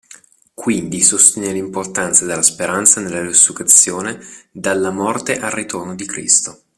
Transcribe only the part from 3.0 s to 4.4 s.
nella resurrezione